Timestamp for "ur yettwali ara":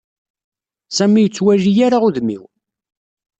1.21-1.97